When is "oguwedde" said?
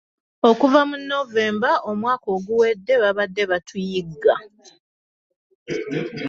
2.35-2.93